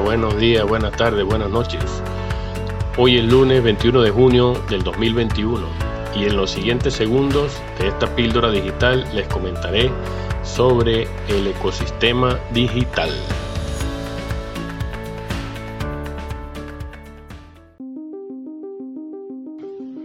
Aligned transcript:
buenos 0.00 0.38
días, 0.38 0.66
buenas 0.66 0.96
tardes, 0.96 1.26
buenas 1.26 1.50
noches. 1.50 1.84
Hoy 2.96 3.18
es 3.18 3.24
lunes 3.24 3.62
21 3.62 4.00
de 4.00 4.10
junio 4.10 4.54
del 4.70 4.82
2021 4.82 5.60
y 6.16 6.24
en 6.24 6.38
los 6.38 6.50
siguientes 6.50 6.94
segundos 6.94 7.60
de 7.78 7.88
esta 7.88 8.14
píldora 8.16 8.50
digital 8.50 9.06
les 9.14 9.28
comentaré 9.28 9.90
sobre 10.42 11.06
el 11.28 11.46
ecosistema 11.46 12.40
digital. 12.54 13.10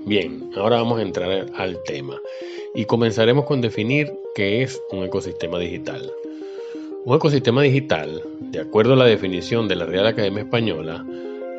Bien, 0.06 0.52
ahora 0.58 0.76
vamos 0.76 1.00
a 1.00 1.04
entrar 1.04 1.46
al 1.56 1.82
tema 1.84 2.18
y 2.76 2.84
comenzaremos 2.84 3.46
con 3.46 3.62
definir 3.62 4.12
qué 4.36 4.62
es 4.62 4.82
un 4.92 5.06
ecosistema 5.06 5.58
digital. 5.58 6.12
Un 7.06 7.18
ecosistema 7.18 7.62
digital, 7.62 8.20
de 8.40 8.60
acuerdo 8.60 8.94
a 8.94 8.96
la 8.96 9.06
definición 9.06 9.68
de 9.68 9.76
la 9.76 9.86
Real 9.86 10.08
Academia 10.08 10.42
Española, 10.42 11.06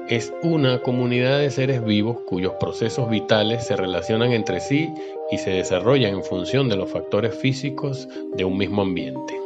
es 0.09 0.35
una 0.43 0.83
comunidad 0.83 1.39
de 1.39 1.53
seres 1.53 1.85
vivos 1.85 2.19
cuyos 2.27 2.55
procesos 2.59 3.09
vitales 3.09 3.65
se 3.65 3.77
relacionan 3.77 4.33
entre 4.33 4.59
sí 4.59 4.93
y 5.31 5.39
se 5.39 5.51
desarrollan 5.51 6.15
en 6.15 6.25
función 6.25 6.69
de 6.69 6.75
los 6.75 6.91
factores 6.91 7.33
físicos 7.37 8.09
de 8.35 8.45
un 8.45 8.59
mismo 8.59 8.83
ambiente. 8.83 9.41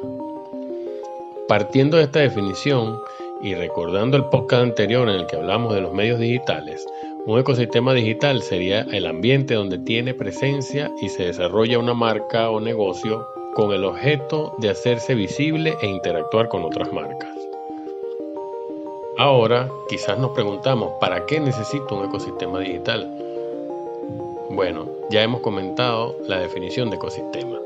Partiendo 1.46 1.98
de 1.98 2.04
esta 2.04 2.20
definición 2.20 2.98
y 3.42 3.54
recordando 3.54 4.16
el 4.16 4.24
podcast 4.24 4.62
anterior 4.62 5.06
en 5.06 5.16
el 5.16 5.26
que 5.26 5.36
hablamos 5.36 5.74
de 5.74 5.82
los 5.82 5.92
medios 5.92 6.18
digitales, 6.18 6.82
un 7.26 7.38
ecosistema 7.38 7.92
digital 7.92 8.40
sería 8.40 8.86
el 8.90 9.04
ambiente 9.04 9.52
donde 9.52 9.76
tiene 9.76 10.14
presencia 10.14 10.90
y 11.02 11.10
se 11.10 11.24
desarrolla 11.24 11.78
una 11.78 11.92
marca 11.92 12.48
o 12.48 12.58
negocio 12.58 13.28
con 13.54 13.72
el 13.72 13.84
objeto 13.84 14.54
de 14.58 14.70
hacerse 14.70 15.14
visible 15.14 15.76
e 15.80 15.86
interactuar 15.86 16.48
con 16.48 16.64
otras 16.64 16.92
marcas. 16.92 17.30
Ahora, 19.18 19.68
quizás 19.88 20.18
nos 20.18 20.30
preguntamos, 20.30 20.92
¿para 21.00 21.26
qué 21.26 21.40
necesito 21.40 21.96
un 21.96 22.06
ecosistema 22.06 22.58
digital? 22.60 23.10
Bueno, 24.50 24.86
ya 25.10 25.22
hemos 25.22 25.40
comentado 25.40 26.16
la 26.26 26.38
definición 26.38 26.90
de 26.90 26.96
ecosistema. 26.96 27.58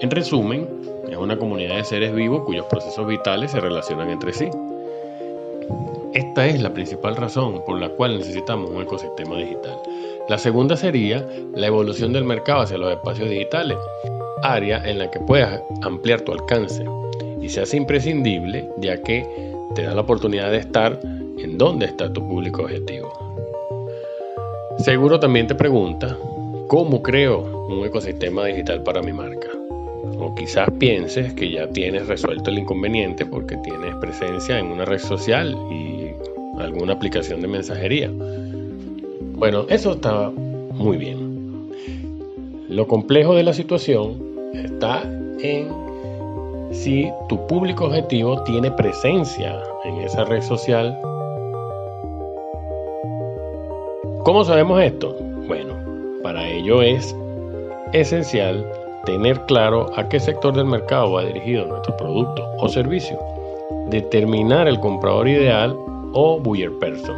En 0.00 0.10
resumen, 0.10 0.68
es 1.08 1.16
una 1.16 1.38
comunidad 1.38 1.76
de 1.76 1.84
seres 1.84 2.14
vivos 2.14 2.44
cuyos 2.44 2.66
procesos 2.66 3.06
vitales 3.06 3.50
se 3.50 3.60
relacionan 3.60 4.10
entre 4.10 4.32
sí. 4.32 4.48
Esta 6.14 6.46
es 6.46 6.62
la 6.62 6.72
principal 6.72 7.16
razón 7.16 7.64
por 7.66 7.80
la 7.80 7.88
cual 7.88 8.18
necesitamos 8.18 8.70
un 8.70 8.82
ecosistema 8.82 9.36
digital. 9.36 9.76
La 10.28 10.38
segunda 10.38 10.76
sería 10.76 11.26
la 11.56 11.66
evolución 11.66 12.12
del 12.12 12.22
mercado 12.22 12.60
hacia 12.60 12.78
los 12.78 12.92
espacios 12.92 13.28
digitales, 13.28 13.76
área 14.44 14.88
en 14.88 15.00
la 15.00 15.10
que 15.10 15.18
puedas 15.18 15.60
ampliar 15.82 16.20
tu 16.20 16.30
alcance 16.30 16.84
y 17.40 17.48
se 17.48 17.62
hace 17.62 17.78
imprescindible 17.78 18.70
ya 18.78 19.02
que 19.02 19.26
te 19.74 19.82
da 19.82 19.92
la 19.92 20.02
oportunidad 20.02 20.52
de 20.52 20.58
estar 20.58 21.00
en 21.02 21.58
donde 21.58 21.86
está 21.86 22.12
tu 22.12 22.24
público 22.26 22.62
objetivo. 22.62 23.12
Seguro 24.78 25.18
también 25.18 25.48
te 25.48 25.56
pregunta, 25.56 26.16
¿cómo 26.68 27.02
creo 27.02 27.66
un 27.68 27.84
ecosistema 27.84 28.44
digital 28.44 28.84
para 28.84 29.02
mi 29.02 29.12
marca? 29.12 29.48
O 30.18 30.32
quizás 30.36 30.68
pienses 30.78 31.34
que 31.34 31.50
ya 31.50 31.68
tienes 31.68 32.06
resuelto 32.06 32.50
el 32.50 32.58
inconveniente 32.58 33.26
porque 33.26 33.56
tienes 33.56 33.96
presencia 33.96 34.60
en 34.60 34.66
una 34.66 34.84
red 34.84 35.00
social 35.00 35.56
y 35.72 36.03
alguna 36.58 36.94
aplicación 36.94 37.40
de 37.40 37.48
mensajería. 37.48 38.10
Bueno, 39.36 39.66
eso 39.68 39.92
está 39.92 40.30
muy 40.30 40.96
bien. 40.96 41.70
Lo 42.68 42.86
complejo 42.86 43.34
de 43.34 43.42
la 43.42 43.52
situación 43.52 44.22
está 44.54 45.02
en 45.40 45.68
si 46.72 47.10
tu 47.28 47.46
público 47.46 47.86
objetivo 47.86 48.42
tiene 48.42 48.70
presencia 48.70 49.62
en 49.84 49.96
esa 49.98 50.24
red 50.24 50.42
social. 50.42 50.98
¿Cómo 54.24 54.44
sabemos 54.44 54.82
esto? 54.82 55.14
Bueno, 55.46 55.74
para 56.22 56.48
ello 56.48 56.82
es 56.82 57.14
esencial 57.92 58.66
tener 59.04 59.40
claro 59.42 59.90
a 59.96 60.08
qué 60.08 60.18
sector 60.18 60.54
del 60.54 60.64
mercado 60.64 61.12
va 61.12 61.24
dirigido 61.24 61.66
nuestro 61.66 61.96
producto 61.96 62.44
o 62.58 62.68
servicio, 62.68 63.18
determinar 63.90 64.66
el 64.66 64.80
comprador 64.80 65.28
ideal 65.28 65.76
o 66.14 66.40
buyer 66.40 66.72
person. 66.78 67.16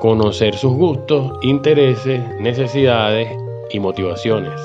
Conocer 0.00 0.54
sus 0.56 0.72
gustos, 0.72 1.32
intereses, 1.42 2.22
necesidades 2.40 3.28
y 3.70 3.78
motivaciones. 3.78 4.58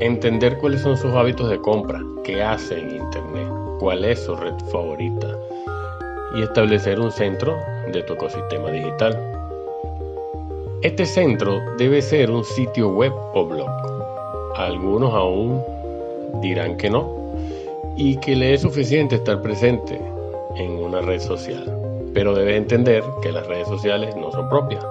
Entender 0.00 0.58
cuáles 0.58 0.80
son 0.80 0.96
sus 0.96 1.12
hábitos 1.12 1.48
de 1.50 1.60
compra, 1.60 2.00
qué 2.24 2.42
hace 2.42 2.80
en 2.80 2.96
Internet, 2.96 3.48
cuál 3.78 4.04
es 4.04 4.24
su 4.24 4.34
red 4.34 4.54
favorita 4.72 5.28
y 6.36 6.42
establecer 6.42 6.98
un 6.98 7.12
centro 7.12 7.56
de 7.92 8.02
tu 8.02 8.14
ecosistema 8.14 8.70
digital. 8.70 9.18
Este 10.82 11.06
centro 11.06 11.60
debe 11.78 12.02
ser 12.02 12.30
un 12.30 12.44
sitio 12.44 12.88
web 12.88 13.12
o 13.34 13.46
blog. 13.46 13.70
Algunos 14.56 15.14
aún 15.14 15.62
dirán 16.40 16.76
que 16.76 16.90
no 16.90 17.08
y 17.96 18.16
que 18.16 18.34
le 18.34 18.54
es 18.54 18.62
suficiente 18.62 19.16
estar 19.16 19.40
presente 19.40 20.13
en 20.56 20.82
una 20.82 21.00
red 21.00 21.20
social. 21.20 21.64
Pero 22.12 22.34
debes 22.34 22.56
entender 22.56 23.02
que 23.22 23.32
las 23.32 23.46
redes 23.46 23.68
sociales 23.68 24.14
no 24.16 24.30
son 24.30 24.48
propias, 24.48 24.84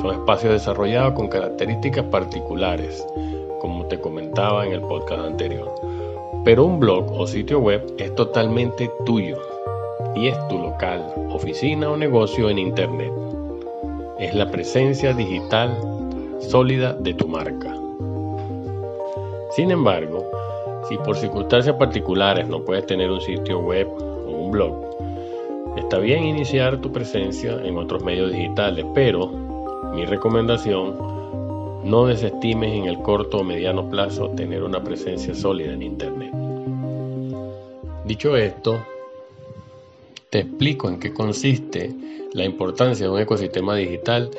son 0.00 0.12
espacios 0.12 0.52
desarrollados 0.52 1.14
con 1.14 1.28
características 1.28 2.04
particulares, 2.06 3.06
como 3.60 3.86
te 3.86 4.00
comentaba 4.00 4.66
en 4.66 4.72
el 4.72 4.80
podcast 4.80 5.22
anterior. 5.22 5.74
Pero 6.44 6.64
un 6.64 6.80
blog 6.80 7.12
o 7.12 7.26
sitio 7.26 7.60
web 7.60 7.84
es 7.98 8.14
totalmente 8.14 8.90
tuyo 9.04 9.38
y 10.14 10.28
es 10.28 10.48
tu 10.48 10.58
local, 10.58 11.04
oficina 11.30 11.90
o 11.90 11.96
negocio 11.96 12.48
en 12.48 12.58
Internet. 12.58 13.12
Es 14.18 14.34
la 14.34 14.50
presencia 14.50 15.12
digital 15.12 15.76
sólida 16.40 16.94
de 16.94 17.14
tu 17.14 17.28
marca. 17.28 17.74
Sin 19.50 19.70
embargo, 19.70 20.24
si 20.88 20.96
por 20.98 21.16
circunstancias 21.16 21.76
particulares 21.76 22.48
no 22.48 22.64
puedes 22.64 22.86
tener 22.86 23.10
un 23.10 23.20
sitio 23.20 23.58
web 23.60 23.88
o 23.88 24.30
un 24.30 24.50
blog, 24.50 24.89
Está 25.76 25.98
bien 25.98 26.24
iniciar 26.24 26.80
tu 26.80 26.90
presencia 26.90 27.52
en 27.64 27.76
otros 27.76 28.02
medios 28.02 28.32
digitales, 28.32 28.84
pero 28.92 29.28
mi 29.94 30.04
recomendación, 30.04 30.96
no 31.84 32.06
desestimes 32.06 32.72
en 32.74 32.86
el 32.86 32.98
corto 32.98 33.38
o 33.38 33.44
mediano 33.44 33.88
plazo 33.88 34.30
tener 34.30 34.64
una 34.64 34.82
presencia 34.82 35.34
sólida 35.34 35.72
en 35.72 35.82
Internet. 35.82 36.32
Dicho 38.04 38.36
esto, 38.36 38.84
te 40.28 40.40
explico 40.40 40.88
en 40.88 40.98
qué 40.98 41.12
consiste 41.12 41.94
la 42.32 42.44
importancia 42.44 43.06
de 43.06 43.12
un 43.12 43.20
ecosistema 43.20 43.76
digital 43.76 44.30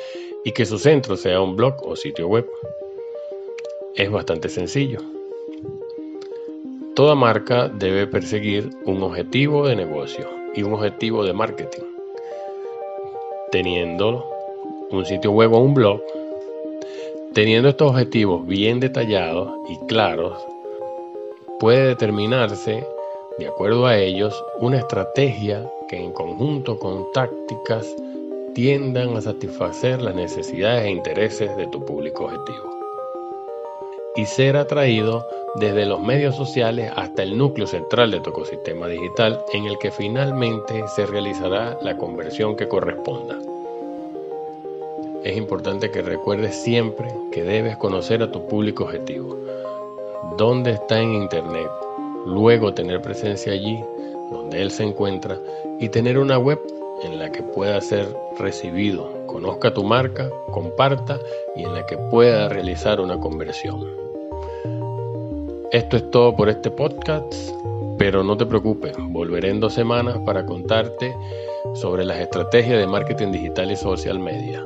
y 0.44 0.52
que 0.52 0.66
su 0.66 0.78
centro 0.78 1.16
sea 1.16 1.40
un 1.40 1.56
blog 1.56 1.76
o 1.82 1.96
sitio 1.96 2.28
web. 2.28 2.46
Es 3.94 4.10
bastante 4.10 4.50
sencillo. 4.50 5.00
Toda 6.94 7.14
marca 7.14 7.68
debe 7.68 8.06
perseguir 8.06 8.68
un 8.84 9.02
objetivo 9.02 9.66
de 9.66 9.76
negocio 9.76 10.41
y 10.54 10.62
un 10.62 10.74
objetivo 10.74 11.24
de 11.24 11.32
marketing. 11.32 11.82
Teniendo 13.50 14.24
un 14.90 15.04
sitio 15.04 15.30
web 15.32 15.52
o 15.52 15.58
un 15.58 15.74
blog, 15.74 16.00
teniendo 17.34 17.68
estos 17.68 17.90
objetivos 17.90 18.46
bien 18.46 18.80
detallados 18.80 19.50
y 19.68 19.86
claros, 19.86 20.34
puede 21.58 21.88
determinarse, 21.88 22.86
de 23.38 23.46
acuerdo 23.46 23.86
a 23.86 23.96
ellos, 23.96 24.44
una 24.60 24.78
estrategia 24.78 25.70
que 25.88 25.96
en 25.96 26.12
conjunto 26.12 26.78
con 26.78 27.10
tácticas 27.12 27.86
tiendan 28.54 29.16
a 29.16 29.20
satisfacer 29.20 30.02
las 30.02 30.14
necesidades 30.14 30.84
e 30.84 30.90
intereses 30.90 31.56
de 31.56 31.66
tu 31.68 31.84
público 31.84 32.24
objetivo 32.24 32.71
y 34.16 34.26
ser 34.26 34.56
atraído 34.56 35.26
desde 35.54 35.86
los 35.86 36.00
medios 36.00 36.34
sociales 36.36 36.90
hasta 36.94 37.22
el 37.22 37.36
núcleo 37.36 37.66
central 37.66 38.10
de 38.10 38.20
tu 38.20 38.30
ecosistema 38.30 38.86
digital 38.88 39.44
en 39.52 39.66
el 39.66 39.78
que 39.78 39.90
finalmente 39.90 40.84
se 40.94 41.06
realizará 41.06 41.78
la 41.82 41.96
conversión 41.96 42.56
que 42.56 42.68
corresponda. 42.68 43.38
Es 45.24 45.36
importante 45.36 45.90
que 45.90 46.02
recuerdes 46.02 46.56
siempre 46.56 47.08
que 47.30 47.44
debes 47.44 47.76
conocer 47.76 48.22
a 48.22 48.32
tu 48.32 48.46
público 48.48 48.84
objetivo, 48.84 49.36
dónde 50.36 50.72
está 50.72 51.00
en 51.00 51.14
Internet, 51.14 51.70
luego 52.26 52.74
tener 52.74 53.00
presencia 53.00 53.52
allí, 53.52 53.78
donde 54.32 54.62
él 54.62 54.70
se 54.70 54.82
encuentra, 54.82 55.38
y 55.78 55.90
tener 55.90 56.18
una 56.18 56.38
web 56.38 56.60
en 57.04 57.18
la 57.18 57.30
que 57.30 57.42
pueda 57.42 57.80
ser 57.80 58.08
recibido, 58.38 59.21
conozca 59.26 59.72
tu 59.72 59.84
marca, 59.84 60.30
comparta 60.50 61.18
y 61.56 61.64
en 61.64 61.74
la 61.74 61.86
que 61.86 61.96
pueda 61.96 62.48
realizar 62.48 63.00
una 63.00 63.18
conversión. 63.18 63.86
Esto 65.70 65.96
es 65.96 66.10
todo 66.10 66.36
por 66.36 66.48
este 66.48 66.70
podcast, 66.70 67.32
pero 67.98 68.22
no 68.22 68.36
te 68.36 68.46
preocupes, 68.46 68.94
volveré 68.98 69.50
en 69.50 69.60
dos 69.60 69.74
semanas 69.74 70.18
para 70.26 70.44
contarte 70.44 71.14
sobre 71.74 72.04
las 72.04 72.18
estrategias 72.18 72.78
de 72.78 72.86
marketing 72.86 73.32
digital 73.32 73.70
y 73.70 73.76
social 73.76 74.18
media. 74.18 74.64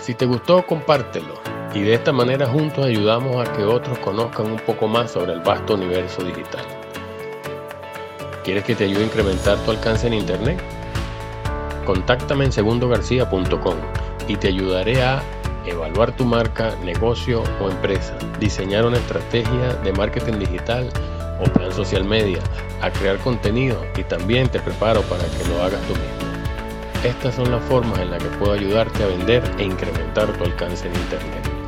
Si 0.00 0.14
te 0.14 0.26
gustó, 0.26 0.66
compártelo 0.66 1.51
y 1.74 1.80
de 1.80 1.94
esta 1.94 2.12
manera 2.12 2.46
juntos 2.46 2.84
ayudamos 2.84 3.36
a 3.36 3.52
que 3.52 3.64
otros 3.64 3.98
conozcan 3.98 4.46
un 4.46 4.58
poco 4.58 4.88
más 4.88 5.12
sobre 5.12 5.32
el 5.32 5.40
vasto 5.40 5.74
universo 5.74 6.22
digital. 6.22 6.64
¿Quieres 8.44 8.64
que 8.64 8.74
te 8.74 8.84
ayude 8.84 9.02
a 9.02 9.06
incrementar 9.06 9.56
tu 9.58 9.70
alcance 9.70 10.06
en 10.06 10.14
Internet? 10.14 10.60
Contáctame 11.86 12.44
en 12.44 12.52
segundogarcía.com 12.52 13.76
y 14.28 14.36
te 14.36 14.48
ayudaré 14.48 15.02
a 15.02 15.22
evaluar 15.64 16.14
tu 16.16 16.24
marca, 16.24 16.74
negocio 16.84 17.42
o 17.60 17.70
empresa, 17.70 18.16
diseñar 18.38 18.84
una 18.84 18.98
estrategia 18.98 19.74
de 19.84 19.92
marketing 19.92 20.38
digital 20.38 20.88
o 21.40 21.44
plan 21.44 21.72
social 21.72 22.04
media, 22.04 22.38
a 22.82 22.90
crear 22.90 23.16
contenido 23.18 23.80
y 23.96 24.02
también 24.04 24.48
te 24.48 24.60
preparo 24.60 25.02
para 25.02 25.24
que 25.24 25.48
lo 25.48 25.62
hagas 25.62 25.80
tú 25.82 25.94
mismo. 25.94 26.32
Estas 27.04 27.34
son 27.34 27.50
las 27.50 27.62
formas 27.64 27.98
en 27.98 28.10
las 28.10 28.22
que 28.22 28.28
puedo 28.38 28.52
ayudarte 28.52 29.02
a 29.02 29.06
vender 29.06 29.42
e 29.58 29.64
incrementar 29.64 30.26
tu 30.36 30.44
alcance 30.44 30.86
en 30.86 30.94
Internet. 30.94 31.61